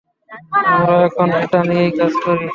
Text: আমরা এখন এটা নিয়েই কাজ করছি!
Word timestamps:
আমরা 0.71 0.95
এখন 1.07 1.27
এটা 1.41 1.59
নিয়েই 1.69 1.91
কাজ 1.97 2.13
করছি! 2.23 2.47